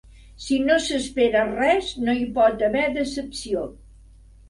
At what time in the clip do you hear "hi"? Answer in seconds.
2.23-2.27